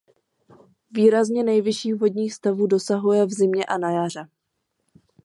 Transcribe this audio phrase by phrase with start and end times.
[0.91, 4.27] Výrazně nejvyšších vodních stavů dosahuje v zimě a na jaře.